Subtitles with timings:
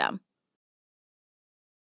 [0.00, 0.20] system.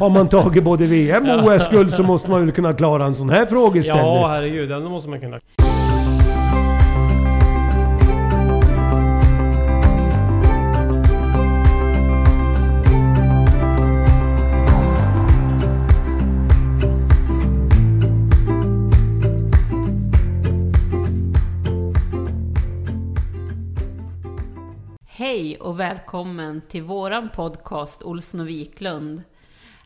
[0.00, 3.30] Har man tagit både VM och OS-guld så måste man väl kunna klara en sån
[3.30, 4.04] här frågeställning.
[4.04, 4.68] Ja, herregud.
[4.68, 5.40] Den måste man kunna.
[25.06, 29.22] Hej och välkommen till våran podcast Olsson och Wiklund.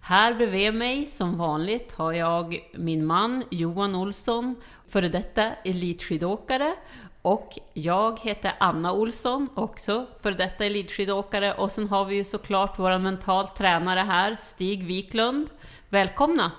[0.09, 4.55] Här bredvid mig, som vanligt, har jag min man Johan Olsson,
[4.89, 6.75] före detta elitskidåkare.
[7.23, 11.53] Och jag heter Anna Olsson, också före detta elitskidåkare.
[11.53, 15.49] Och sen har vi ju såklart vår mental tränare här, Stig Wiklund.
[15.89, 16.53] Välkomna!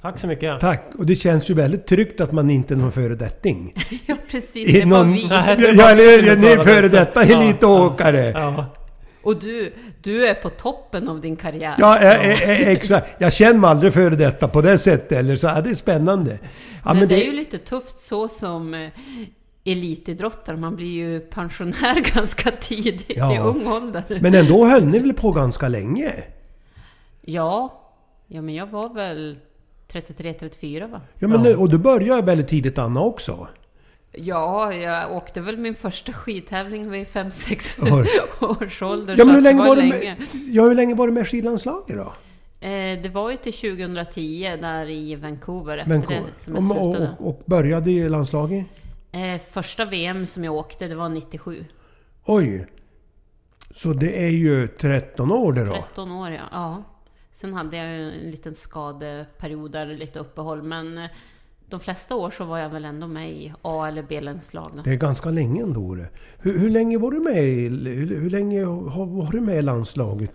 [0.00, 0.60] Tack så mycket.
[0.60, 0.92] Tack!
[0.98, 3.74] Och det känns ju väldigt tryggt att man inte är någon föredetting.
[4.06, 4.72] ja, precis.
[4.72, 5.26] Det var vi.
[5.26, 8.30] Ja, eller ni är före detta elitåkare.
[8.30, 8.66] Ja.
[9.22, 11.74] Och du, du är på toppen av din karriär.
[11.78, 13.16] Ja, exakt.
[13.18, 15.46] Jag känner mig aldrig före detta på det sättet eller så.
[15.46, 16.38] Ja, det är spännande.
[16.84, 18.90] Ja, men, det är ju lite tufft så som eh,
[19.64, 20.56] elitidrottare.
[20.56, 23.34] Man blir ju pensionär ganska tidigt Ja.
[23.34, 24.18] i ung ålder.
[24.20, 26.12] Men ändå höll ni väl på ganska länge?
[27.20, 27.82] Ja,
[28.26, 29.38] ja men jag var väl
[29.92, 31.00] 33-34 va?
[31.18, 33.48] Ja, men och du började väldigt tidigt Anna också.
[34.12, 38.08] Ja, jag åkte väl min första skidtävling vid 5-6 Oj.
[38.66, 39.16] års ålder.
[39.18, 41.96] Ja, men hur länge det var du med, ja, hur länge var du med skidlandslaget
[41.96, 42.12] då?
[42.60, 46.94] Eh, det var ju till 2010 där i Vancouver efter Men, det som jag och,
[46.94, 47.16] slutade.
[47.18, 48.66] och, och började i landslaget?
[49.12, 51.64] Eh, första VM som jag åkte, det var 97.
[52.24, 52.66] Oj!
[53.74, 55.72] Så det är ju 13 år det då?
[55.72, 56.42] 13 år ja.
[56.50, 56.82] ja.
[57.32, 60.62] Sen hade jag ju en liten skadeperiod där, lite uppehåll.
[60.62, 61.10] Men eh,
[61.68, 64.72] de flesta år så var jag väl ändå med i A eller B-landslag.
[64.76, 64.82] då.
[64.82, 65.96] Det är ganska länge ändå.
[66.38, 69.62] Hur, hur länge var du med i, hur, hur länge har, var du med i
[69.62, 70.32] landslaget?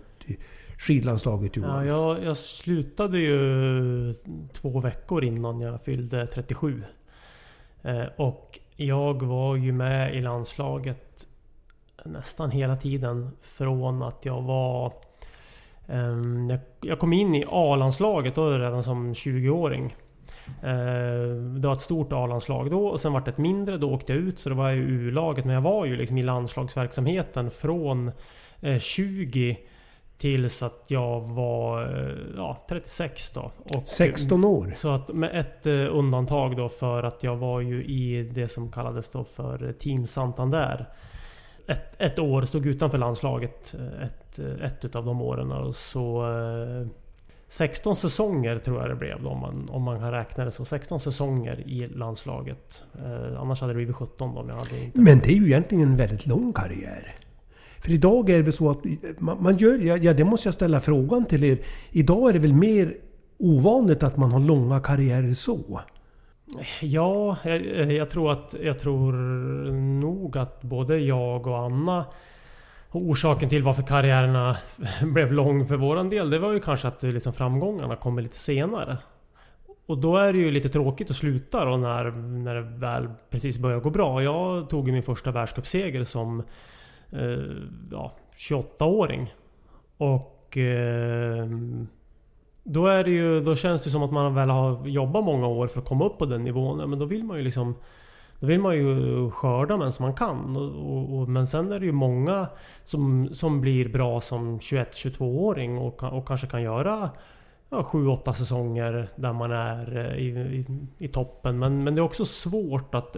[0.78, 1.86] Skidlandslaget Johan?
[1.86, 4.14] Ja, jag, jag slutade ju
[4.52, 6.82] två veckor innan jag fyllde 37.
[7.82, 11.26] Eh, och jag var ju med i landslaget
[12.04, 14.92] nästan hela tiden från att jag var...
[15.86, 19.96] ehm, jag, jag kom in i A-landslaget då redan som 20-åring.
[20.62, 23.76] Eh, det var ett stort A-landslag då och sen var det ett mindre.
[23.76, 25.44] Då åkte jag ut så då var i U-laget.
[25.44, 28.12] Men jag var ju liksom i landslagsverksamheten från
[28.60, 29.58] eh, 20
[30.18, 33.50] tills att jag var eh, ja, 36 då.
[33.58, 34.70] Och, 16 år?
[34.74, 38.72] Så att med ett eh, undantag då för att jag var ju i det som
[38.72, 40.86] kallades då för Team Santander.
[41.66, 45.52] Ett, ett år stod utanför landslaget eh, ett, eh, ett utav de åren.
[45.52, 46.86] Och så eh,
[47.54, 50.64] 16 säsonger tror jag det blev då, om man, om man kan räkna det så.
[50.64, 52.84] 16 säsonger i landslaget.
[52.98, 55.00] Eh, annars hade det blivit 17 då om jag hade inte...
[55.00, 57.14] Men det är ju egentligen en väldigt lång karriär.
[57.78, 58.78] För idag är det väl så att
[59.18, 59.78] man, man gör...
[59.78, 61.58] Ja, ja, det måste jag ställa frågan till er.
[61.90, 62.94] Idag är det väl mer
[63.38, 65.80] ovanligt att man har långa karriärer så?
[66.80, 68.54] Ja, jag, jag tror att...
[68.62, 69.12] Jag tror
[70.00, 72.04] nog att både jag och Anna
[72.98, 74.56] orsaken till varför karriärerna
[75.02, 78.36] blev lång för våran del, det var ju kanske att eh, liksom framgångarna kommer lite
[78.36, 78.98] senare.
[79.86, 83.58] Och då är det ju lite tråkigt att sluta då när, när det väl precis
[83.58, 84.22] börjar gå bra.
[84.22, 86.42] Jag tog ju min första världscupseger som
[87.10, 87.38] eh,
[87.90, 89.34] ja, 28-åring.
[89.96, 91.46] Och eh,
[92.64, 95.66] då, är det ju, då känns det som att man väl har jobbat många år
[95.66, 96.90] för att komma upp på den nivån.
[96.90, 97.74] Men då vill man ju liksom
[98.44, 100.56] då vill man ju skörda medan man kan.
[100.56, 102.48] Och, och, och, men sen är det ju många
[102.82, 107.10] som, som blir bra som 21-22-åring och, och kanske kan göra
[107.70, 110.66] ja, 7-8 säsonger där man är eh, i, i,
[110.98, 111.58] i, toppen.
[111.58, 113.16] Men, men det är också svårt att...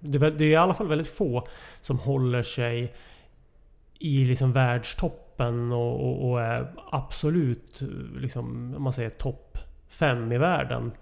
[0.00, 1.46] Det, det är i alla fall väldigt få
[1.80, 2.94] som håller sig
[3.98, 7.82] i liksom världstoppen och, och, och är absolut
[8.16, 10.92] liksom, man säger topp 5 i världen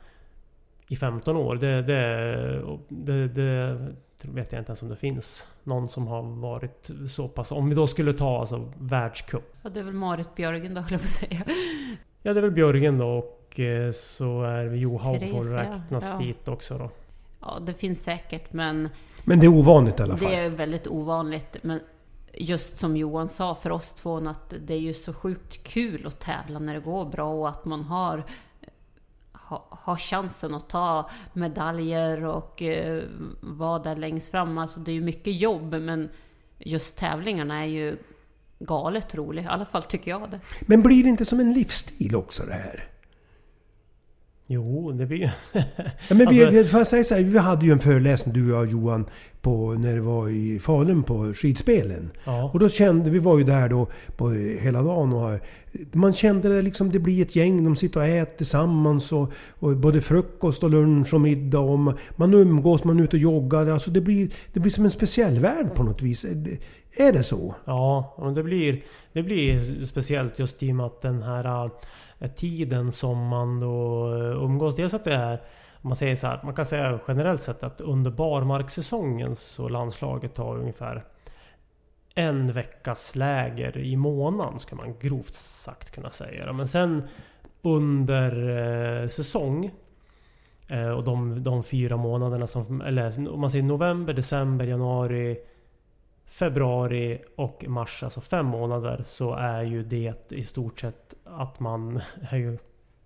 [0.91, 1.57] i 15 år.
[1.57, 3.79] Det, det, det, det
[4.23, 7.53] vet jag inte ens om det finns någon som har varit så pass...
[7.53, 9.57] Om vi då skulle ta alltså världscup.
[9.63, 11.43] Ja, det är väl Marit Björgen då, höll jag på att säga.
[12.23, 16.27] Ja, det är väl Björgen då och eh, så är Johaug får räknas ja.
[16.27, 16.91] dit också då.
[17.41, 18.89] Ja, det finns säkert men...
[19.25, 20.31] Men det är ovanligt i alla fall?
[20.31, 21.57] Det är väldigt ovanligt.
[21.63, 21.81] Men
[22.35, 26.21] just som Johan sa för oss två att det är ju så sjukt kul att
[26.21, 28.25] tävla när det går bra och att man har
[29.71, 33.03] ha, chansen att ta medaljer och eh,
[33.41, 34.59] vara där längst fram.
[34.59, 36.09] Alltså det är ju mycket jobb men
[36.59, 37.97] just tävlingarna är ju
[38.59, 39.45] galet roliga.
[39.45, 40.41] I alla fall tycker jag det.
[40.61, 42.89] Men blir det inte som en livsstil också det här?
[44.47, 45.29] Jo, det blir ju...
[46.09, 46.77] ja, men vi, alltså...
[46.77, 49.07] får säga så här, vi hade ju en föreläsning du och jag Johan
[49.43, 52.11] på, när det var i Falun på skidspelen.
[52.25, 52.51] Ja.
[52.53, 55.39] Och då kände vi, var ju där då på hela dagen och
[55.93, 59.77] man kände det liksom, det blir ett gäng, de sitter och äter tillsammans och, och
[59.77, 63.67] både frukost och lunch och middag och man, man umgås, man är ute och joggar.
[63.67, 66.27] Alltså det blir, det blir som en speciell värld på något vis.
[66.97, 67.55] Är det så?
[67.65, 68.83] Ja, det blir,
[69.13, 71.71] det blir speciellt just i och med att den här
[72.19, 74.09] äh, tiden som man då
[74.43, 74.77] umgås.
[74.77, 75.41] Dels att det är
[75.83, 80.35] om man säger så här, man kan säga generellt sett att under barmarkssäsongen så landslaget
[80.35, 81.05] tar ungefär
[82.15, 86.53] en veckas läger i månaden ska man grovt sagt kunna säga.
[86.53, 87.03] Men sen
[87.63, 88.49] under
[89.03, 89.71] eh, säsong
[90.69, 92.81] eh, och de, de fyra månaderna som...
[92.81, 95.39] Eller om man säger november, december, januari,
[96.27, 102.01] februari och mars, alltså fem månader, så är ju det i stort sett att man
[102.31, 102.59] är ju...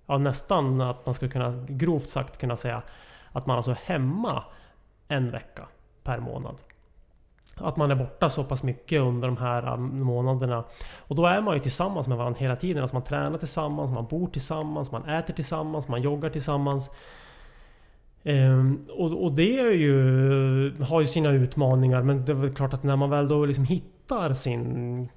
[0.07, 2.83] Ja, nästan att man skulle kunna grovt sagt kunna säga
[3.33, 4.45] att man alltså är hemma
[5.09, 5.69] en vecka
[6.03, 6.57] per månad.
[7.57, 10.65] Att man är borta så pass mycket under de här äh, månaderna.
[10.99, 12.83] Och då är man ju tillsammans med varandra hela tiden.
[12.83, 16.91] Alltså man tränar tillsammans, man bor tillsammans, man äter tillsammans, man joggar tillsammans.
[18.23, 22.75] Um, och, och, det är ju, har ju sina utmaningar men det är väl klart
[22.75, 25.09] att när man väl då liksom hittar sin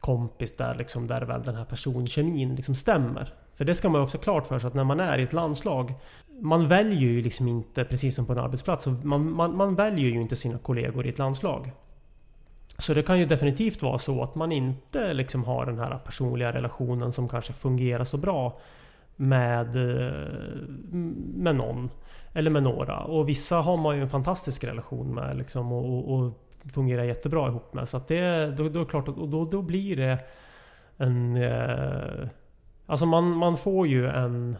[0.00, 3.34] kompis där liksom, där väl den här personkemin liksom stämmer.
[3.56, 5.94] För det ska man också klart för sig att när man är i ett landslag
[6.40, 10.20] man väljer ju liksom inte, precis som på en arbetsplats, man, man, man väljer ju
[10.20, 11.70] inte sina kollegor i ett landslag.
[12.78, 16.52] Så det kan ju definitivt vara så att man inte liksom har den här personliga
[16.52, 18.58] relationen som kanske fungerar så bra
[19.16, 20.28] med, eh,
[21.36, 21.90] med någon.
[22.32, 22.98] Eller med några.
[22.98, 26.32] Och vissa har man ju en fantastisk relation med liksom, och, och
[26.72, 27.88] fungerar jättebra ihop med.
[27.88, 30.18] Så att det, då, då är klart att då, då blir det
[30.96, 31.36] en...
[31.36, 32.28] Eh,
[32.86, 34.56] alltså man, man får ju en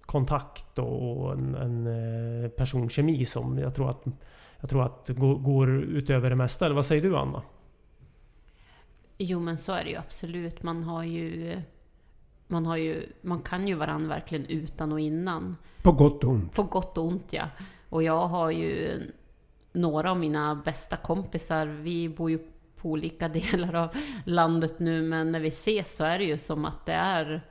[0.00, 4.04] kontakt och en, en eh, personkemi som jag tror att,
[4.60, 5.10] jag tror att
[5.42, 6.64] går utöver det mesta.
[6.64, 7.42] Eller vad säger du Anna?
[9.18, 10.62] Jo men så är det ju absolut.
[10.62, 11.60] Man har ju...
[12.46, 15.56] Man, har ju, man kan ju varandra verkligen utan och innan.
[15.82, 16.52] På gott och ont.
[16.52, 17.48] På gott och ont ja.
[17.88, 19.00] Och jag har ju
[19.72, 21.66] några av mina bästa kompisar.
[21.66, 22.38] Vi bor ju
[22.76, 23.88] på olika delar av
[24.24, 27.42] landet nu men när vi ses så är det ju som att det är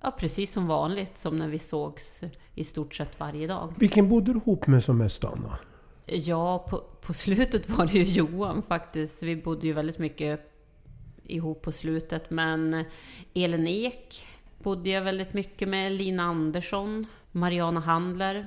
[0.00, 2.20] Ja, precis som vanligt, som när vi sågs
[2.54, 3.74] i stort sett varje dag.
[3.78, 5.58] Vilken bodde du ihop med som mest, Anna?
[6.06, 9.22] Ja, på, på slutet var det ju Johan faktiskt.
[9.22, 10.40] Vi bodde ju väldigt mycket
[11.24, 12.30] ihop på slutet.
[12.30, 12.84] Men
[13.34, 14.24] Elin Ek
[14.58, 15.92] bodde jag väldigt mycket med.
[15.92, 18.46] Lina Andersson, Mariana Handler.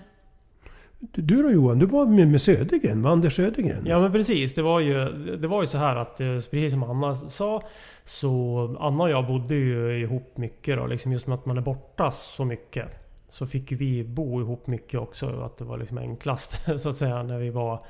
[1.01, 3.85] Du då Johan, du var med, med Södergren, med Anders Södergren?
[3.85, 4.53] Ja men precis.
[4.53, 7.63] Det var ju, det var ju så här att, eh, precis som Anna sa,
[8.03, 10.85] så Anna och jag bodde ju ihop mycket då.
[10.85, 12.85] Liksom just med att man är borta så mycket.
[13.27, 15.41] Så fick vi bo ihop mycket också.
[15.41, 17.85] Att det var liksom enklast så att säga när vi var...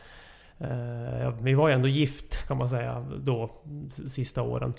[0.59, 3.49] Eh, vi var ju ändå gift kan man säga då,
[4.07, 4.73] sista åren.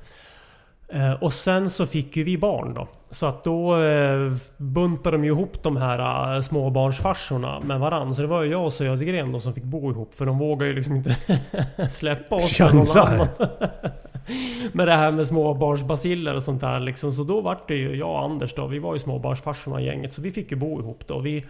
[0.93, 2.89] Eh, och sen så fick ju vi barn då.
[3.11, 8.15] Så att då eh, buntade de ju ihop de här eh, småbarnsfarsorna med varandra.
[8.15, 10.15] Så det var ju jag och Södergren då som fick bo ihop.
[10.15, 11.17] För de vågar ju liksom inte
[11.91, 13.29] släppa oss Chansa!
[14.73, 17.13] med det här med småbarnsbaciller och sånt där liksom.
[17.13, 20.13] Så då vart det ju jag och Anders då, vi var ju småbarnsfarsorna i gänget.
[20.13, 21.19] Så vi fick ju bo ihop då.
[21.19, 21.47] Vi,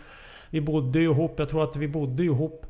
[0.51, 2.67] vi bodde ju ihop, jag tror att vi bodde ihop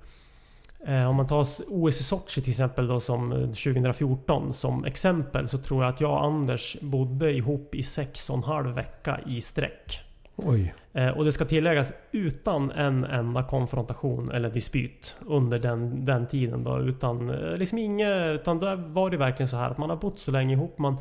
[0.87, 5.59] om man tar OS i Sochi till exempel då som 2014 eh, som exempel så
[5.59, 9.41] tror jag att jag och Anders bodde ihop i sex och en halv vecka i
[9.41, 10.01] sträck.
[10.37, 10.75] Oj.
[10.93, 16.65] Eh, och det ska tilläggas utan en enda konfrontation eller dispyt under den, den tiden
[16.65, 16.81] då.
[16.81, 17.27] Utan
[17.59, 18.41] liksom inget...
[18.41, 20.79] Utan där var det verkligen så här att man har bott så länge ihop.
[20.79, 20.97] Man,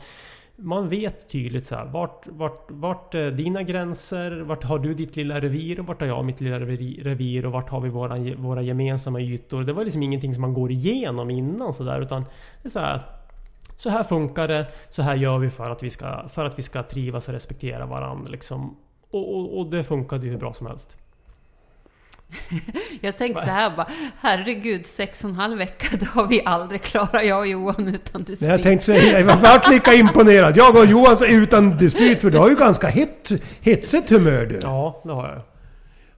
[0.61, 4.41] man vet tydligt så här, vart, vart, vart är dina gränser?
[4.41, 5.79] Vart har du ditt lilla revir?
[5.79, 7.45] Och vart har jag mitt lilla revir?
[7.45, 9.63] Och vart har vi våra, våra gemensamma ytor?
[9.63, 12.25] Det var liksom ingenting som man går igenom innan sådär utan
[12.61, 13.01] det är så här,
[13.77, 16.61] så här funkar det, så här gör vi för att vi ska, för att vi
[16.61, 18.77] ska trivas och respektera varandra liksom.
[19.11, 20.97] Och, och, och det funkade ju hur bra som helst.
[23.01, 23.87] Jag tänkte så här bara,
[24.21, 28.23] herregud, sex och en halv vecka, det har vi aldrig klarat, jag och Johan utan
[28.23, 28.49] dispyt.
[28.49, 30.57] Jag tänkte säga, jag vart lika imponerad.
[30.57, 34.59] Jag och Johan utan dispyt, för du har ju ganska hett, hetsigt humör du.
[34.61, 35.50] Ja, det har jag.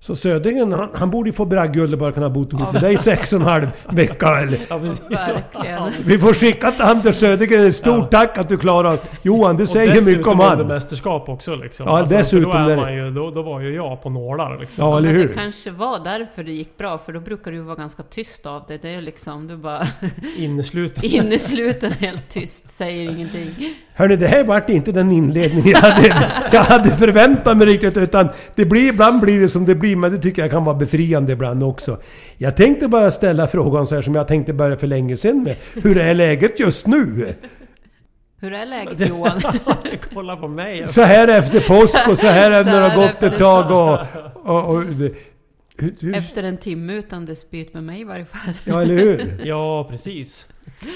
[0.04, 2.98] Så Södingen, han, han borde ju få bragdguld och bara kunna bo ihop med dig
[2.98, 4.60] sex och en halv vecka eller...
[4.70, 5.94] Ja, Verkligen.
[6.06, 8.20] Vi får skicka till Anders Södergren ett stort ja.
[8.20, 10.62] tack att du klarar Johan, det säger mycket om han.
[10.62, 11.86] Och mästerskap också liksom.
[11.88, 12.52] Ja, alltså, dessutom.
[12.52, 14.86] Då, är man ju, då, då var ju jag på nålar liksom.
[14.86, 15.28] Ja, eller hur?
[15.28, 18.64] Det kanske var därför det gick bra, för då brukar du vara ganska tyst av
[18.68, 18.82] det.
[18.82, 19.88] Det är liksom, du bara...
[20.38, 21.06] Innesluten.
[21.08, 23.56] Innesluten, helt tyst, säger ingenting.
[23.96, 27.98] Hörni, det här vart inte den inledning jag hade, jag hade förväntat mig riktigt.
[27.98, 30.76] Utan det blir, ibland blir det som det blir, men det tycker jag kan vara
[30.76, 32.00] befriande ibland också.
[32.38, 35.56] Jag tänkte bara ställa frågan så här som jag tänkte börja för länge sedan med.
[35.84, 37.36] Hur är läget just nu?
[38.40, 39.42] Hur är läget Johan?
[40.14, 40.88] Kolla på mig.
[40.88, 44.00] Så här efter påsk och så här när det har gått ett tag och...
[44.56, 45.16] och, och hur,
[46.00, 46.16] hur?
[46.16, 48.54] Efter en timme utan dispyt med mig i varje fall.
[48.66, 49.42] Ja, eller hur?
[49.44, 50.48] ja, precis.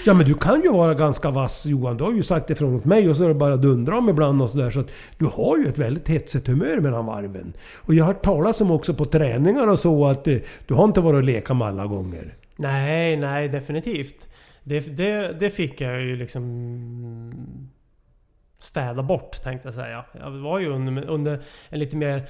[0.06, 1.98] Ja men du kan ju vara ganska vass Johan.
[1.98, 4.42] Du har ju sagt ifrån åt mig och så är det bara dundra om ibland
[4.42, 4.70] och sådär.
[4.70, 7.54] Så att du har ju ett väldigt hetsigt humör mellan varven.
[7.76, 10.84] Och jag har hört talas om också på träningar och så att eh, du har
[10.84, 12.36] inte varit och leka med alla gånger.
[12.56, 14.28] Nej, nej definitivt.
[14.64, 16.44] Det, det, det fick jag ju liksom
[18.60, 20.06] städa bort tänkte jag säga.
[20.20, 22.30] Jag var ju under, under en lite mer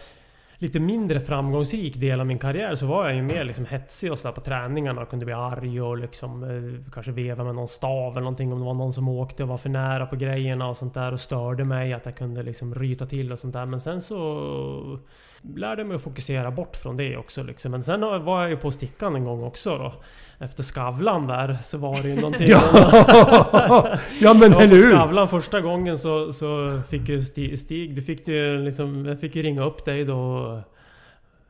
[0.60, 4.20] lite mindre framgångsrik del av min karriär så var jag ju mer liksom hetsig och
[4.20, 8.12] sådär på träningarna och kunde bli arg och liksom eh, kanske veva med någon stav
[8.12, 10.78] eller någonting om det var någon som åkte och var för nära på grejerna och
[10.78, 13.66] sånt där och störde mig att jag kunde liksom ryta till och sånt där.
[13.66, 15.00] Men sen så
[15.42, 17.72] lärde jag mig att fokusera bort från det också liksom.
[17.72, 19.94] Men sen var jag ju på stickan en gång också då
[20.40, 22.48] efter Skavlan där så var det ju någonting...
[22.48, 22.62] ja,
[24.20, 24.92] ja men eller hur!
[24.92, 29.06] Skavlan första gången så, så fick ju Stig, Stig du fick ju liksom...
[29.06, 30.62] Jag fick ju ringa upp dig då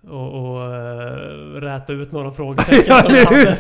[0.09, 3.57] och, och uh, räta ut några frågetecken ja, som hade.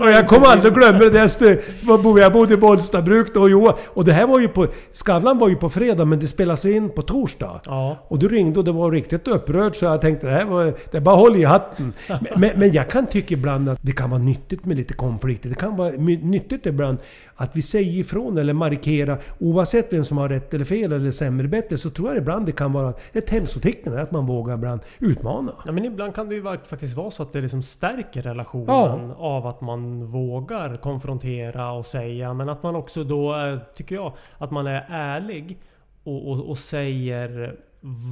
[0.00, 1.10] och jag kommer aldrig glömma det.
[1.10, 3.78] Där, jag bodde i Bollstabruk då och.
[3.86, 4.66] Och det här var ju på...
[4.92, 7.60] Skavlan var ju på fredag men det spelas in på torsdag.
[7.64, 7.96] Ja.
[8.08, 10.64] Och du ringde och det var riktigt upprörd så jag tänkte det här var...
[10.90, 11.92] Det är bara håll i hatten.
[12.36, 15.48] men, men jag kan tycka ibland att det kan vara nyttigt med lite konflikter.
[15.48, 16.98] Det kan vara nyttigt ibland
[17.40, 19.22] att vi säger ifrån eller markerar.
[19.38, 22.52] Oavsett vem som har rätt eller fel eller sämre bättre så tror jag ibland det
[22.52, 25.52] kan vara ett hälsotecken att man vågar ibland utmana.
[25.66, 29.14] Ja, men ibland kan det ju faktiskt vara så att det liksom stärker relationen ja.
[29.18, 32.34] av att man vågar konfrontera och säga.
[32.34, 35.58] Men att man också då, tycker jag, att man är ärlig
[36.04, 37.56] och, och, och säger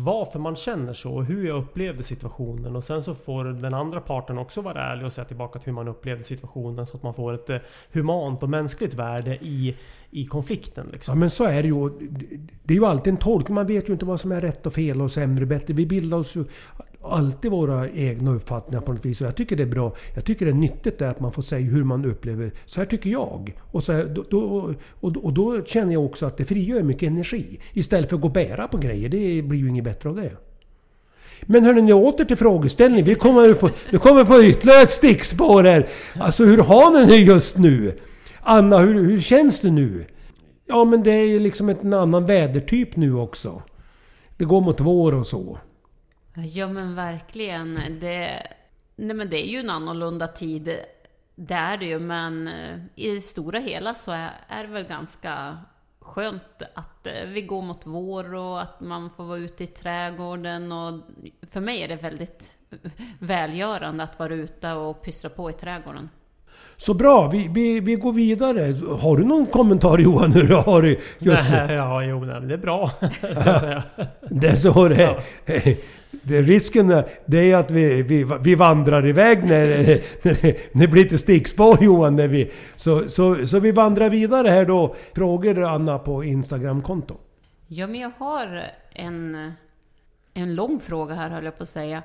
[0.05, 2.77] varför man känner så och hur jag upplevde situationen.
[2.77, 5.89] Och sen så får den andra parten också vara ärlig och säga tillbaka hur man
[5.89, 6.87] upplevde situationen.
[6.87, 7.59] Så att man får ett eh,
[7.93, 9.77] humant och mänskligt värde i,
[10.11, 10.89] i konflikten.
[10.93, 11.13] Liksom.
[11.13, 11.91] Ja men så är det ju.
[12.63, 13.55] Det är ju alltid en tolkning.
[13.55, 15.75] Man vet ju inte vad som är rätt och fel och sämre och bättre.
[15.75, 16.45] Vi bildar oss ju
[17.03, 19.21] alltid våra egna uppfattningar på något vis.
[19.21, 19.95] Och jag tycker det är bra.
[20.15, 22.53] Jag tycker det är nyttigt att man får säga hur man upplever.
[22.67, 23.55] Så här tycker jag.
[23.71, 27.07] Och, så här, då, då, och, och då känner jag också att det frigör mycket
[27.07, 27.61] energi.
[27.73, 29.09] Istället för att gå och bära på grejer.
[29.09, 30.33] Det blir ju inget bättre av det.
[31.43, 33.05] Men hörni, åter till frågeställningen.
[33.05, 35.89] Vi kommer på, nu kommer på ytterligare ett stickspår här.
[36.15, 37.99] Alltså hur har ni det just nu?
[38.41, 40.05] Anna, hur, hur känns det nu?
[40.67, 43.63] Ja men det är ju liksom en annan vädertyp nu också.
[44.37, 45.59] Det går mot vår och så.
[46.45, 47.99] Ja men verkligen.
[48.01, 48.47] Det,
[48.97, 50.79] nej men det är ju en annorlunda tid.
[51.35, 54.85] Det är det ju, men eh, i det stora hela så är, är det väl
[54.85, 55.59] ganska
[56.01, 60.73] skönt att eh, vi går mot vår och att man får vara ute i trädgården.
[60.73, 61.01] Och
[61.43, 62.59] för mig är det väldigt
[63.19, 66.11] välgörande att vara ute och pyssla på i trädgården.
[66.81, 68.75] Så bra, vi, vi, vi går vidare.
[69.01, 71.57] Har du någon kommentar Johan hur du har det just nu?
[71.75, 72.91] Ja, jo, nej, det är bra.
[74.31, 75.19] det är så det är.
[75.47, 75.73] Ja.
[76.11, 79.67] Det, risken är, det är att vi, vi, vi vandrar iväg när,
[80.25, 82.17] när, när det blir lite stickspår Johan.
[82.17, 84.95] När vi, så, så, så vi vandrar vidare här då.
[85.15, 87.17] Frågor Anna på Instagramkonto.
[87.67, 89.53] Ja, men jag har en,
[90.35, 92.03] en lång fråga här höll jag på att säga.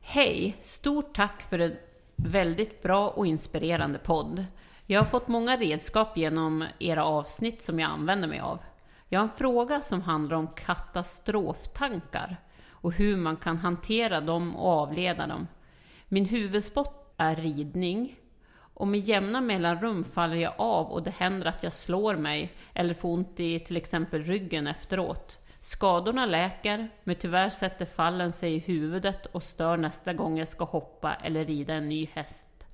[0.00, 0.56] Hej!
[0.60, 1.72] Stort tack för en
[2.18, 4.44] väldigt bra och inspirerande podd.
[4.86, 8.60] Jag har fått många redskap genom era avsnitt som jag använder mig av.
[9.08, 12.36] Jag har en fråga som handlar om katastroftankar
[12.70, 15.46] och hur man kan hantera dem och avleda dem.
[16.08, 18.16] Min huvudsport är ridning
[18.74, 22.94] och med jämna mellanrum faller jag av och det händer att jag slår mig eller
[22.94, 25.38] får ont i till exempel ryggen efteråt.
[25.68, 30.64] Skadorna läker, men tyvärr sätter fallen sig i huvudet och stör nästa gång jag ska
[30.64, 32.66] hoppa eller rida en ny häst.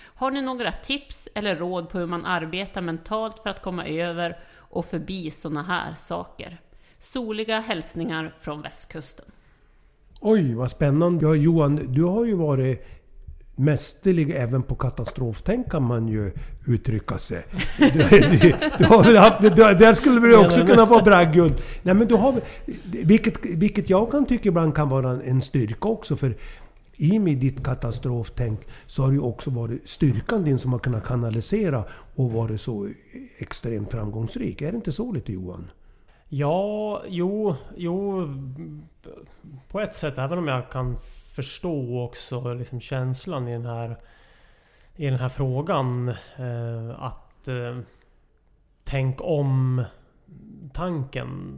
[0.00, 4.38] Har ni några tips eller råd på hur man arbetar mentalt för att komma över
[4.54, 6.60] och förbi sådana här saker?
[6.98, 9.26] Soliga hälsningar från västkusten.
[10.20, 11.24] Oj, vad spännande.
[11.24, 12.86] Ja, Johan, du har ju varit
[13.58, 16.32] mästerlig även på katastroftänk kan man ju
[16.66, 17.44] uttrycka sig.
[17.78, 21.54] Du, du, du har väl haft, du, där skulle du också kunna få bragguld.
[21.82, 22.40] Nej men du har
[23.04, 26.16] vilket, vilket jag kan tycka ibland kan vara en styrka också.
[26.16, 26.36] För
[26.96, 31.04] i med ditt katastroftänk så har det ju också varit styrkan din som har kunnat
[31.04, 31.84] kanalisera
[32.14, 32.88] och varit så
[33.38, 34.62] extremt framgångsrik.
[34.62, 35.70] Är det inte så lite Johan?
[36.28, 38.28] Ja, jo, jo.
[39.68, 40.96] På ett sätt, även om jag kan
[41.42, 43.96] förstå också liksom känslan i den här,
[44.96, 46.08] i den här frågan.
[46.36, 47.78] Eh, att eh,
[48.84, 49.84] tänk om
[50.72, 51.54] tanken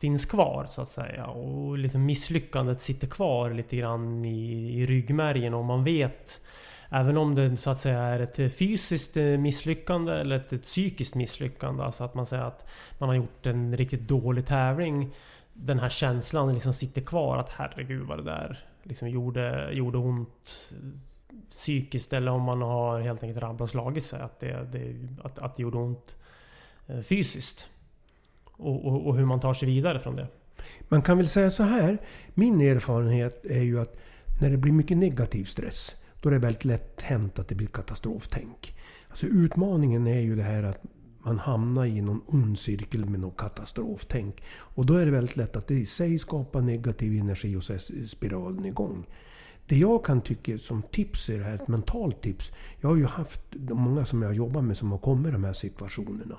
[0.00, 1.26] finns kvar så att säga.
[1.26, 6.40] Och liksom misslyckandet sitter kvar lite grann i, i ryggmärgen och man vet
[6.90, 11.14] Även om det så att säga är ett fysiskt eh, misslyckande eller ett, ett psykiskt
[11.14, 11.84] misslyckande.
[11.84, 15.14] Alltså att man säger att man har gjort en riktigt dålig tävling.
[15.60, 20.72] Den här känslan liksom sitter kvar att herregud vad det där liksom gjorde, gjorde ont
[21.50, 24.20] psykiskt eller om man har helt enkelt ramlat och slagit sig.
[24.20, 26.16] Att det, det, att, att det gjorde ont
[26.86, 27.66] eh, fysiskt.
[28.44, 30.26] Och, och, och, hur man tar sig vidare från det.
[30.88, 31.98] Man kan väl säga så här.
[32.34, 33.96] Min erfarenhet är ju att
[34.40, 37.66] när det blir mycket negativ stress då är det väldigt lätt hänt att det blir
[37.66, 38.76] katastroftänk.
[39.08, 40.82] Alltså utmaningen är ju det här att
[41.24, 44.42] man hamnar i någon ond cirkel med något katastroftänk.
[44.48, 47.72] Och då är det väldigt lätt att det i sig skapar negativ energi och så
[47.72, 49.06] är spiralen igång.
[49.66, 52.52] Det jag kan tycka som tips är det här, ett mentalt tips.
[52.80, 55.52] Jag har ju haft många som jag jobbar med som har kommit i de här
[55.52, 56.38] situationerna.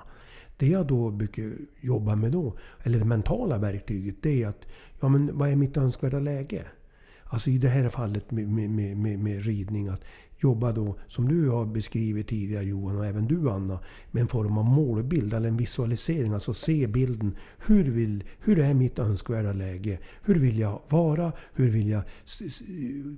[0.56, 4.66] Det jag då brukar jobba med då, eller det mentala verktyget, det är att
[5.00, 6.64] ja, men vad är mitt önskvärda läge?
[7.24, 9.88] Alltså i det här fallet med, med, med, med ridning.
[9.88, 10.04] Att
[10.42, 13.78] jobba då, som du har beskrivit tidigare Johan och även du Anna,
[14.10, 16.32] med en form av målbild eller en visualisering.
[16.32, 17.36] Alltså se bilden.
[17.66, 19.98] Hur, vill, hur är mitt önskvärda läge?
[20.22, 21.32] Hur vill jag vara?
[21.54, 22.02] Hur vill jag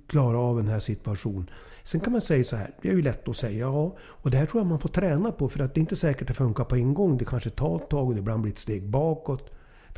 [0.07, 1.51] klara av den här situationen?
[1.85, 3.97] Sen kan man säga så här, det är ju lätt att säga ja.
[4.01, 6.23] Och det här tror jag man får träna på för att det är inte säkert
[6.23, 7.19] att det funkar på en gång.
[7.19, 9.51] Det kanske tar ett tag och det ibland blir ett steg bakåt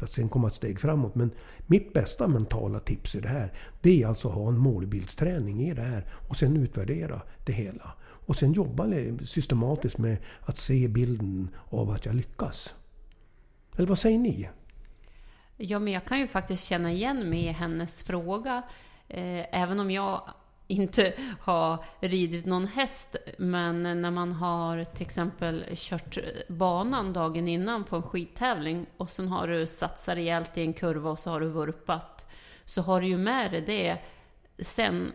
[0.05, 1.15] för att sen komma ett steg framåt.
[1.15, 1.31] Men
[1.67, 5.75] mitt bästa mentala tips i det här, det är alltså att ha en målbildsträning i
[5.75, 7.93] det här och sen utvärdera det hela.
[8.27, 8.87] Och sen jobba
[9.25, 12.75] systematiskt med att se bilden av att jag lyckas.
[13.77, 14.49] Eller vad säger ni?
[15.57, 18.63] Ja, men jag kan ju faktiskt känna igen mig i hennes fråga.
[19.09, 20.23] Eh, även om jag
[20.67, 27.85] inte ha ridit någon häst, men när man har till exempel kört banan dagen innan
[27.85, 31.41] på en skidtävling och sen har du satsat rejält i en kurva och så har
[31.41, 32.27] du vurpat,
[32.65, 33.99] så har du ju med dig det
[34.65, 35.13] sen.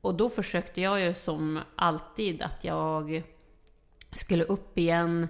[0.00, 3.22] Och då försökte jag ju som alltid att jag
[4.12, 5.28] skulle upp igen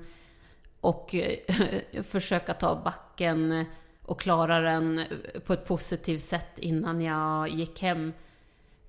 [0.81, 1.15] och
[2.03, 3.65] försöka ta backen
[4.03, 5.05] och klara den
[5.47, 8.13] på ett positivt sätt innan jag gick hem.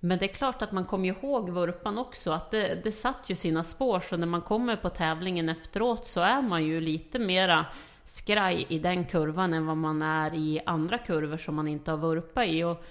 [0.06, 3.36] Men det är klart att man kommer ihåg vurpan också, att det, det satt ju
[3.36, 7.66] sina spår, så när man kommer på tävlingen efteråt så är man ju lite mera
[8.06, 11.98] skraj i den kurvan än vad man är i andra kurvor som man inte har
[11.98, 12.64] vurpa i.
[12.64, 12.84] Och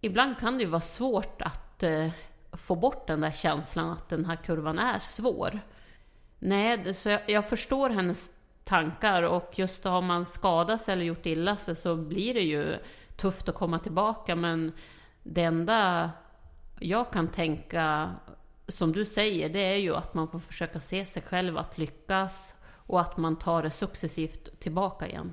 [0.00, 2.08] ibland kan det ju vara svårt att eh,
[2.52, 5.60] få bort den där känslan att den här kurvan är svår.
[6.38, 8.32] Nej, så jag, jag förstår hennes
[8.64, 12.76] tankar och just har man skadat sig eller gjort illa sig så blir det ju
[13.16, 14.72] tufft att komma tillbaka men
[15.26, 16.10] det enda
[16.80, 18.10] jag kan tänka,
[18.68, 22.54] som du säger, det är ju att man får försöka se sig själv att lyckas
[22.66, 25.32] och att man tar det successivt tillbaka igen.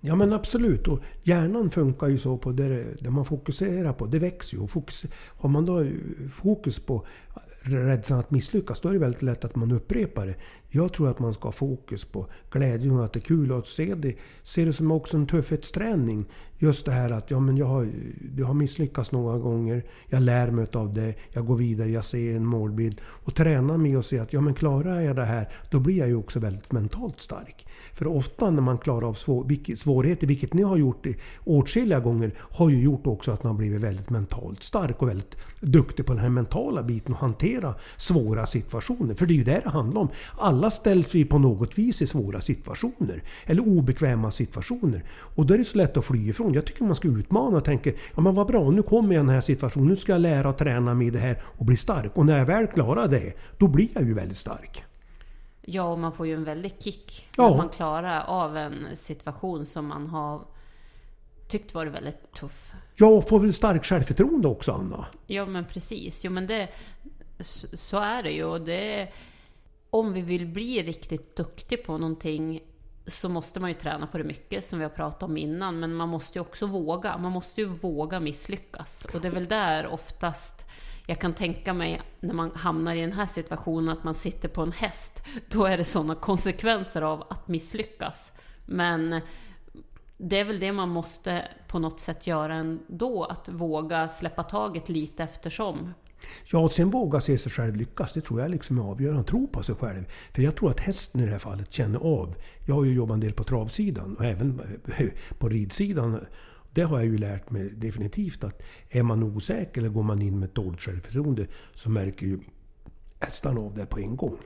[0.00, 0.88] Ja men absolut.
[0.88, 4.06] Och hjärnan funkar ju så på det, det man fokuserar på.
[4.06, 4.66] Det växer ju.
[4.66, 5.86] Fokus, har man då
[6.32, 7.06] fokus på
[7.62, 10.34] rädslan att misslyckas, då är det väldigt lätt att man upprepar det.
[10.68, 13.66] Jag tror att man ska ha fokus på glädjen och att det är kul och
[13.66, 16.26] se det, se det som också en tuffhetsträning.
[16.62, 17.88] Just det här att ja, men jag, har,
[18.34, 19.82] du har misslyckats några gånger.
[20.06, 21.14] Jag lär mig av det.
[21.32, 21.90] Jag går vidare.
[21.90, 23.00] Jag ser en målbild.
[23.04, 26.08] Och träna mig att se att ja, men klarar jag det här, då blir jag
[26.08, 27.66] ju också väldigt mentalt stark.
[27.92, 31.06] För ofta när man klarar av svår, svårigheter, vilket ni har gjort
[31.44, 36.06] åtskilliga gånger, har ju gjort också att man blivit väldigt mentalt stark och väldigt duktig
[36.06, 39.14] på den här mentala biten och hantera svåra situationer.
[39.14, 40.08] För det är ju det det handlar om.
[40.38, 43.22] Alla ställs vi på något vis i svåra situationer.
[43.46, 45.04] Eller obekväma situationer.
[45.10, 46.49] Och då är det så lätt att fly ifrån.
[46.54, 49.26] Jag tycker man ska utmana och tänka, ja men vad bra, nu kommer jag i
[49.26, 49.88] den här situationen.
[49.88, 52.16] Nu ska jag lära och träna mig i det här och bli stark.
[52.16, 54.84] Och när jag väl klarar det, då blir jag ju väldigt stark.
[55.62, 57.50] Ja, och man får ju en väldig kick ja.
[57.50, 60.46] när man klarar av en situation som man har
[61.48, 62.72] tyckt varit väldigt tuff.
[62.96, 65.06] Ja, och får väl starkt självförtroende också, Anna?
[65.26, 66.24] Ja, men precis.
[66.24, 66.68] Jo, men det...
[67.74, 68.44] Så är det ju.
[68.44, 69.08] Och det,
[69.90, 72.60] om vi vill bli riktigt duktig på någonting
[73.10, 75.80] så måste man ju träna på det mycket, som vi har pratat om innan.
[75.80, 77.18] Men man måste ju också våga.
[77.18, 79.06] Man måste ju våga misslyckas.
[79.14, 80.66] Och det är väl där oftast
[81.10, 84.62] jag kan tänka mig när man hamnar i den här situationen att man sitter på
[84.62, 85.22] en häst.
[85.48, 88.32] Då är det sådana konsekvenser av att misslyckas.
[88.66, 89.20] Men
[90.16, 93.24] det är väl det man måste på något sätt göra ändå.
[93.24, 95.94] Att våga släppa taget lite eftersom.
[96.52, 98.12] Ja, och sen våga se sig själv lyckas.
[98.12, 99.24] Det tror jag liksom är avgörande.
[99.24, 100.04] Tro på sig själv.
[100.34, 102.34] För jag tror att hästen i det här fallet känner av.
[102.66, 104.60] Jag har ju jobbat en del på travsidan och även
[105.38, 106.20] på ridsidan.
[106.72, 110.38] Det har jag ju lärt mig definitivt att är man osäker eller går man in
[110.38, 112.38] med ett dåligt självförtroende så märker ju
[113.20, 114.38] hästarna av det på en gång.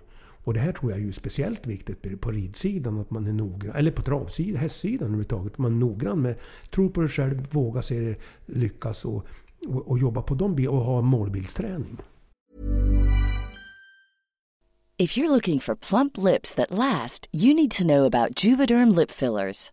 [0.44, 3.76] Och det här tror jag är ju speciellt viktigt på ridsidan, att man är noggrann,
[3.76, 5.52] eller på travsidan, hästsidan överhuvudtaget.
[5.52, 6.34] att Man är noggrann med,
[6.70, 9.26] tror på sig själv, våga se det lyckas och,
[9.66, 11.98] och, och jobba på dem och ha målbildsträning.
[14.96, 19.10] If you're looking for plump lips that last, you need to know about juvederm lip
[19.10, 19.72] fillers.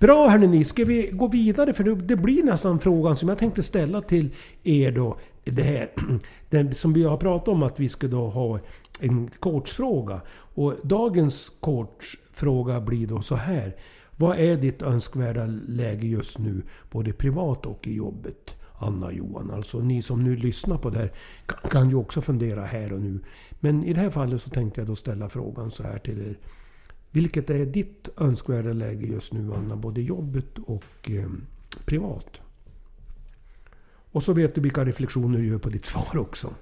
[0.00, 1.74] Bra hörni ni, ska vi gå vidare?
[1.74, 5.18] För det blir nästan frågan som jag tänkte ställa till er då.
[5.44, 5.90] Det här
[6.50, 8.60] det som vi har pratat om att vi ska då ha
[9.00, 10.20] en coachfråga.
[10.54, 13.76] Och dagens coachfråga blir då så här.
[14.16, 18.56] Vad är ditt önskvärda läge just nu, både privat och i jobbet?
[18.78, 19.50] Anna och Johan.
[19.50, 21.12] Alltså ni som nu lyssnar på det här
[21.70, 23.20] kan ju också fundera här och nu.
[23.60, 26.38] Men i det här fallet så tänkte jag då ställa frågan så här till er.
[27.10, 31.30] Vilket är ditt önskvärda läge just nu Anna, både jobbet och eh,
[31.84, 32.40] privat?
[34.12, 36.54] Och så vet du vilka reflektioner du gör på ditt svar också.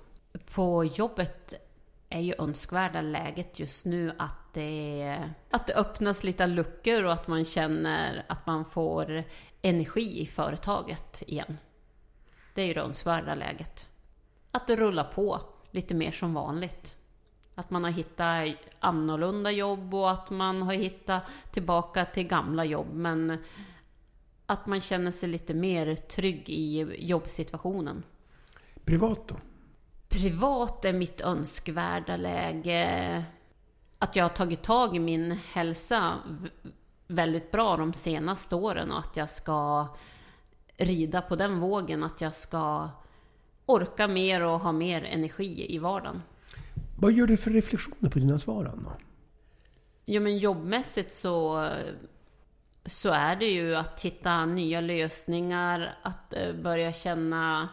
[0.55, 1.55] På jobbet
[2.09, 7.29] är ju önskvärda läget just nu att det, att det öppnas lite luckor och att
[7.29, 9.25] man känner att man får
[9.63, 11.57] energi i företaget igen.
[12.55, 13.87] Det är ju det önskvärda läget.
[14.51, 16.98] Att det rullar på lite mer som vanligt.
[17.59, 22.93] Att man har hittat annorlunda jobb och att man har hittat tillbaka till gamla jobb.
[22.93, 23.39] Men
[24.47, 28.03] att man känner sig lite mer trygg i jobbsituationen.
[28.85, 29.37] Privat då?
[30.09, 33.25] Privat är mitt önskvärda läge
[33.99, 36.15] att jag har tagit tag i min hälsa
[37.07, 39.87] väldigt bra de senaste åren och att jag ska
[40.77, 42.89] rida på den vågen, att jag ska
[43.67, 46.23] orka mer och ha mer energi i vardagen.
[47.01, 48.93] Vad gör du för reflektioner på dina svar, Anna?
[50.07, 51.71] Jo, men jobbmässigt så,
[52.87, 57.69] så är det ju att hitta nya lösningar, att eh, börja känna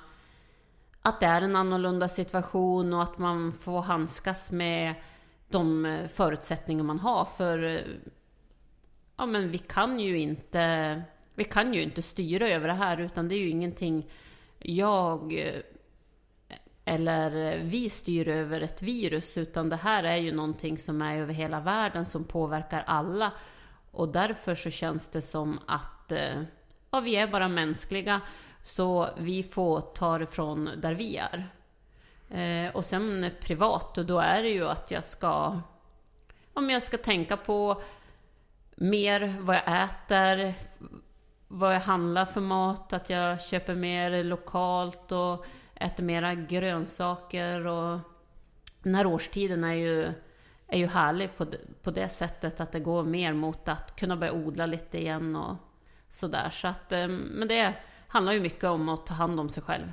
[1.02, 4.96] att det är en annorlunda situation och att man får handskas med
[5.50, 7.26] de förutsättningar man har.
[7.26, 7.86] För
[9.18, 11.04] ja, men vi kan ju inte
[11.36, 14.10] vi kan ju inte styra över det här utan det är ju ingenting
[14.60, 15.34] jag
[16.86, 21.18] eller eh, vi styr över ett virus utan det här är ju någonting som är
[21.18, 23.32] över hela världen som påverkar alla.
[23.92, 26.42] Och därför så känns det som att eh,
[26.92, 28.22] ja, vi är bara mänskliga
[28.64, 31.50] så vi får ta det från där vi är.
[32.30, 35.62] Eh, och sen privat, och då är det ju att jag ska
[36.54, 37.82] om jag ska tänka på
[38.76, 40.54] mer vad jag äter,
[41.48, 48.00] vad jag handlar för mat, att jag köper mer lokalt och äter mera grönsaker och
[48.84, 50.04] den här årstiden är ju,
[50.68, 51.46] är ju härlig på,
[51.84, 55.56] på det sättet att det går mer mot att kunna börja odla lite igen och
[56.10, 56.50] sådär.
[56.50, 57.74] Så att, eh, men det
[58.08, 59.92] handlar ju mycket om att ta hand om sig själv.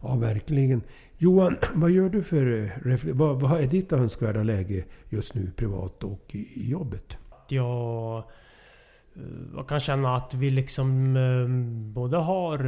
[0.00, 0.82] Ja, verkligen.
[1.18, 3.12] Johan, vad gör du för...
[3.12, 7.16] Vad, vad är ditt önskvärda läge just nu privat och i jobbet?
[7.48, 9.22] Jag, eh,
[9.54, 11.48] jag kan känna att vi liksom eh,
[11.94, 12.58] både har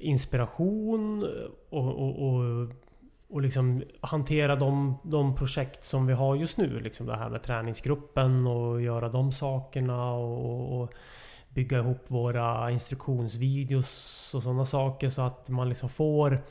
[0.00, 1.22] inspiration
[1.70, 2.68] och, och, och,
[3.28, 6.80] och liksom hantera de, de projekt som vi har just nu.
[6.80, 10.92] Liksom det här med träningsgruppen och göra de sakerna och, och
[11.48, 16.42] bygga ihop våra instruktionsvideos och sådana saker så att man liksom får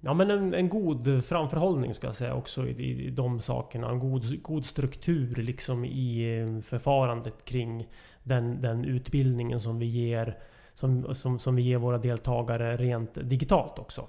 [0.00, 3.90] Ja men en, en god framförhållning ska jag säga också i, i de sakerna.
[3.90, 7.88] En god, god struktur liksom i förfarandet kring
[8.22, 10.38] den, den utbildningen som vi ger
[10.78, 14.06] som, som, som vi ger våra deltagare rent digitalt också.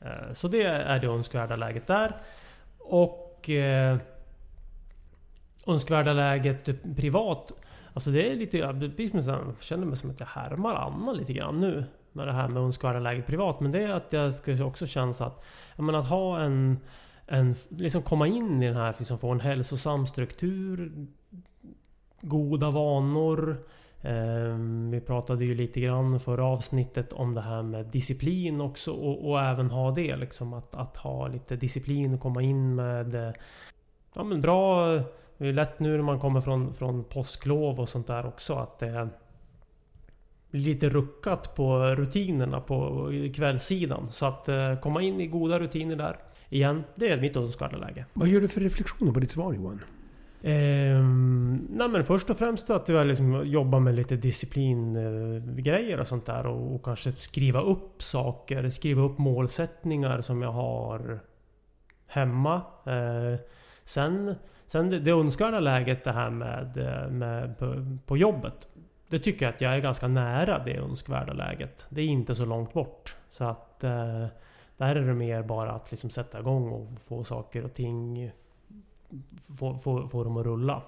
[0.00, 2.16] Eh, så det är det önskvärda läget där.
[2.78, 3.98] Och eh,
[5.66, 7.52] önskvärda läget privat.
[7.94, 8.58] Alltså det är lite...
[8.58, 11.84] Jag känner mig som att jag härmar Anna lite grann nu.
[12.12, 13.60] Med det här med önskvärda läget privat.
[13.60, 15.44] Men det är att jag ska också känns att...
[15.76, 16.78] Jag menar, att ha en...
[17.26, 21.06] en liksom komma in i den här, liksom få en hälsosam struktur.
[22.20, 23.66] Goda vanor.
[24.02, 29.30] Ehm, vi pratade ju lite grann förra avsnittet om det här med disciplin också och,
[29.30, 33.34] och även ha det liksom att, att ha lite disciplin och komma in med
[34.14, 34.86] ja, men bra...
[35.38, 38.78] Det är lätt nu när man kommer från, från påsklov och sånt där också att
[38.78, 39.08] det är
[40.50, 44.06] lite ruckat på rutinerna på kvällssidan.
[44.10, 46.16] Så att eh, komma in i goda rutiner där
[46.48, 48.04] igen, det är mitt önskvärda läge.
[48.12, 49.80] Vad gör du för reflektioner på ditt svar Johan?
[50.42, 51.02] Eh,
[51.68, 56.46] nej men först och främst att jag liksom jobbar med lite disciplingrejer och sånt där
[56.46, 61.20] och, och, kanske skriva upp saker, skriva upp målsättningar som jag har
[62.06, 62.62] hemma.
[62.86, 63.40] Eh,
[63.86, 64.34] Sen,
[64.66, 66.76] sen det, det önskvärda läget det här med,
[67.12, 68.68] med på, på, jobbet.
[69.08, 71.86] Det tycker jag att jag är ganska nära det önskvärda läget.
[71.88, 73.16] Det är inte så långt bort.
[73.28, 74.26] Så att eh,
[74.76, 78.32] där är det mer bara att liksom sätta igång och få saker och ting...
[79.58, 80.82] Få, få, få dem att rulla.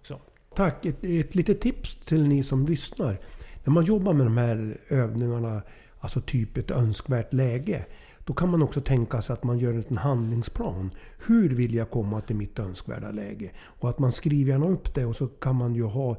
[0.00, 0.20] Också.
[0.54, 0.86] Tack!
[0.86, 3.20] Ett, ett litet tips till ni som lyssnar.
[3.64, 5.62] När man jobbar med de här övningarna,
[6.00, 7.86] alltså typ ett önskvärt läge.
[8.26, 10.90] Då kan man också tänka sig att man gör en handlingsplan.
[11.26, 13.50] Hur vill jag komma till mitt önskvärda läge?
[13.60, 16.16] Och att man skriver gärna upp det och så kan man ju ha...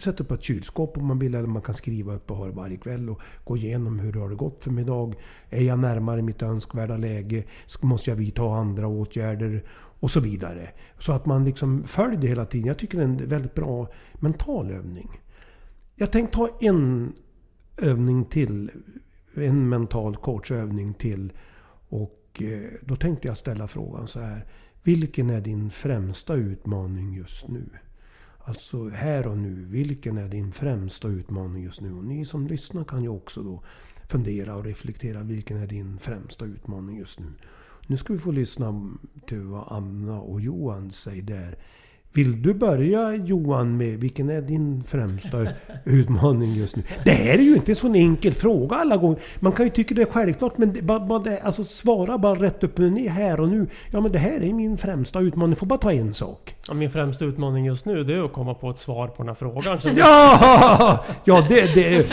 [0.00, 2.52] Sätta upp ett kylskåp om man vill eller man kan skriva upp och ha det
[2.52, 5.14] varje kväll och gå igenom hur det har gått för mig idag.
[5.50, 7.44] Är jag närmare mitt önskvärda läge?
[7.80, 9.64] Måste jag vidta andra åtgärder?
[10.02, 10.70] Och så vidare.
[10.98, 12.66] Så att man liksom följer det hela tiden.
[12.66, 15.20] Jag tycker det är en väldigt bra mental övning.
[15.94, 17.12] Jag tänkte ta en
[17.82, 18.70] övning till
[19.34, 21.32] en mental coachövning till.
[21.88, 24.46] Och eh, då tänkte jag ställa frågan så här.
[24.82, 27.64] Vilken är din främsta utmaning just nu?
[28.38, 29.64] Alltså här och nu.
[29.64, 31.92] Vilken är din främsta utmaning just nu?
[31.92, 33.62] Och ni som lyssnar kan ju också då
[34.08, 35.22] fundera och reflektera.
[35.22, 37.26] Vilken är din främsta utmaning just nu?
[37.86, 38.90] Nu ska vi få lyssna
[39.26, 41.58] till vad Anna och Johan säger där
[42.12, 45.46] vill du börja Johan med vilken är din främsta
[45.84, 46.82] utmaning just nu?
[47.04, 49.18] Det här är ju inte en sån enkel fråga alla gånger.
[49.40, 52.78] Man kan ju tycka det är självklart men bara, bara, alltså svara bara rätt upp
[52.78, 53.66] och ner här och nu.
[53.90, 55.56] Ja men det här är min främsta utmaning.
[55.56, 56.54] Får bara ta en sak.
[56.68, 59.28] Ja, min främsta utmaning just nu det är att komma på ett svar på den
[59.28, 59.78] här frågan.
[59.96, 61.04] ja!
[61.24, 62.06] Ja det, det,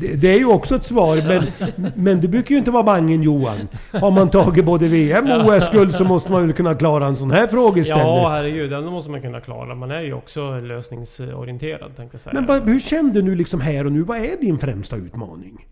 [0.00, 1.46] det, det, är ju också ett svar men,
[1.94, 3.68] men det brukar ju inte vara bangen Johan.
[3.92, 7.30] Har man tagit både VM och OS-guld så måste man väl kunna klara en sån
[7.30, 8.06] här frågeställning.
[8.06, 9.74] Ja herregud måste man kunna klara.
[9.74, 12.40] Man är ju också lösningsorienterad tänkte jag säga.
[12.40, 14.02] Men hur kände du liksom här och nu?
[14.02, 15.66] Vad är din främsta utmaning?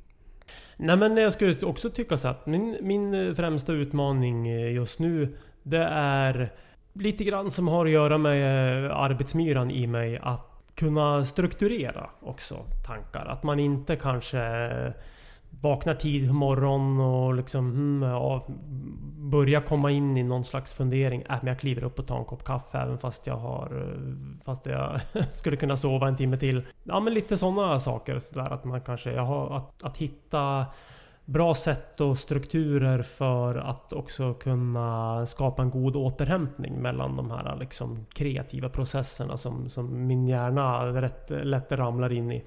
[0.77, 5.85] Nej men jag skulle också tycka så att min, min främsta utmaning just nu Det
[5.93, 6.53] är
[6.93, 10.19] lite grann som har att göra med arbetsmyran i mig.
[10.23, 13.27] Att kunna strukturera också tankar.
[13.27, 14.39] Att man inte kanske
[15.63, 18.47] vaknar tid på morgonen och liksom mm, ja,
[19.17, 21.23] börjar komma in i någon slags fundering.
[21.23, 23.67] Äh, men jag kliver upp och tar en kopp kaffe även fast jag har...
[23.77, 26.63] Eh, fast jag skulle kunna sova en timme till.
[26.85, 28.19] Ja men lite sådana saker.
[28.19, 29.13] Så där, att man kanske...
[29.13, 30.67] Jag har, att, att hitta
[31.25, 37.57] bra sätt och strukturer för att också kunna skapa en god återhämtning mellan de här
[37.57, 42.45] liksom kreativa processerna som, som min hjärna rätt lätt ramlar in i.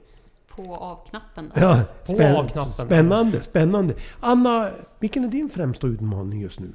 [0.55, 1.61] På av-knappen då?
[1.61, 3.95] Ja, spänn av spännande, spännande.
[4.19, 6.73] Anna, vilken är din främsta utmaning just nu?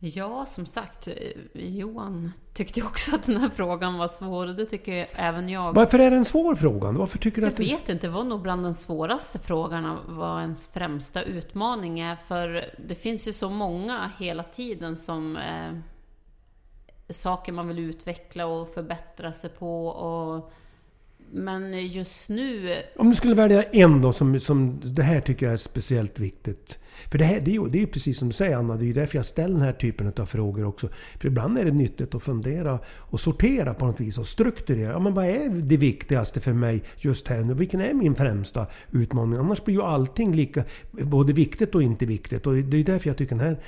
[0.00, 1.08] Ja, som sagt,
[1.54, 5.72] Johan tyckte också att den här frågan var svår och det tycker även jag.
[5.72, 6.92] Varför är det en svår fråga?
[6.92, 7.62] Varför tycker du jag att det...
[7.62, 12.16] vet inte, det var nog bland de svåraste frågorna vad ens främsta utmaning är.
[12.16, 15.78] För det finns ju så många hela tiden som eh,
[17.10, 19.86] saker man vill utveckla och förbättra sig på.
[19.86, 20.52] och
[21.32, 22.74] men just nu...
[22.96, 26.78] Om du skulle välja en då som, som det här tycker jag är speciellt viktigt.
[27.10, 28.86] För det, här, det, är ju, det är precis som du säger Anna, det är
[28.86, 30.88] ju därför jag ställer den här typen av frågor också.
[31.20, 34.92] För ibland är det nyttigt att fundera och sortera på något vis och strukturera.
[34.92, 37.54] Ja, men vad är det viktigaste för mig just här nu?
[37.54, 39.38] Vilken är min främsta utmaning?
[39.38, 42.46] Annars blir ju allting lika, både viktigt och inte viktigt.
[42.46, 43.58] Och det är därför jag tycker den här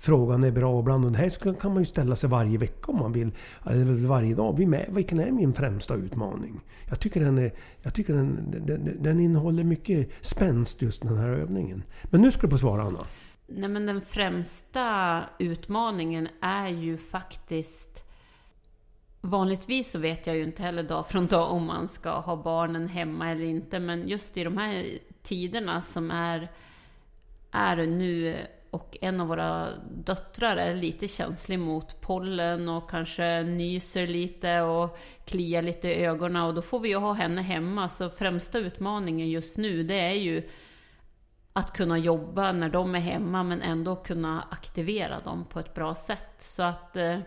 [0.00, 1.04] frågan är bra ibland.
[1.04, 3.30] Och det här kan man ju ställa sig varje vecka om man vill.
[3.66, 4.56] Eller varje dag.
[4.88, 6.60] Vilken är min främsta utmaning?
[6.88, 11.28] Jag tycker den, är, jag tycker den, den, den innehåller mycket spänst just den här
[11.28, 11.82] övningen.
[12.04, 13.06] Men nu ska du få svara Anna.
[13.46, 18.04] Nej men den främsta utmaningen är ju faktiskt
[19.22, 22.88] Vanligtvis så vet jag ju inte heller dag från dag om man ska ha barnen
[22.88, 23.78] hemma eller inte.
[23.78, 24.86] Men just i de här
[25.22, 26.52] tiderna som är,
[27.50, 28.36] är nu
[28.70, 34.98] och en av våra döttrar är lite känslig mot pollen och kanske nyser lite och
[35.24, 37.88] kliar lite i ögonen och då får vi ju ha henne hemma.
[37.88, 40.48] Så främsta utmaningen just nu det är ju
[41.52, 45.94] att kunna jobba när de är hemma men ändå kunna aktivera dem på ett bra
[45.94, 46.34] sätt.
[46.38, 47.18] Så att eh,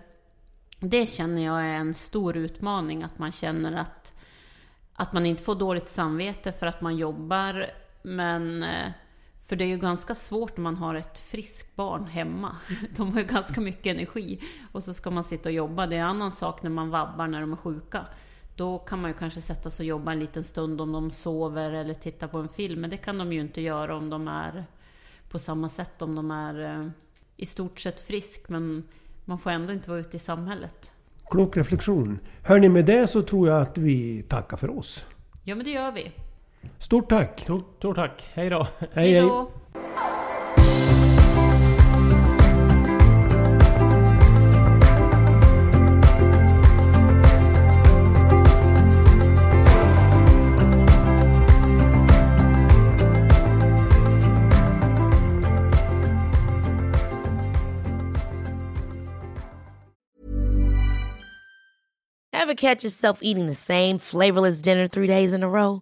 [0.79, 4.13] det känner jag är en stor utmaning, att man känner att,
[4.93, 7.67] att man inte får dåligt samvete för att man jobbar
[8.03, 8.91] men eh,
[9.45, 12.55] för det är ju ganska svårt när man har ett friskt barn hemma.
[12.97, 14.39] De har ju ganska mycket energi.
[14.71, 15.87] Och så ska man sitta och jobba.
[15.87, 18.05] Det är en annan sak när man vabbar när de är sjuka.
[18.55, 21.71] Då kan man ju kanske sätta sig och jobba en liten stund om de sover
[21.71, 22.81] eller tittar på en film.
[22.81, 24.65] Men det kan de ju inte göra om de är
[25.29, 26.89] på samma sätt om de är eh,
[27.37, 28.49] i stort sett frisk.
[28.49, 28.83] Men
[29.25, 30.91] man får ändå inte vara ute i samhället.
[31.29, 32.19] Klok reflektion.
[32.43, 35.05] Hörni, med det så tror jag att vi tackar för oss.
[35.43, 36.11] Ja, men det gör vi.
[36.79, 37.39] Stort tack!
[37.39, 38.21] Stort, tack!
[38.33, 38.67] Hej då!
[38.93, 39.29] Hej, hej.
[62.33, 65.81] Ever catch yourself eating the same flavorless dinner three days in a row?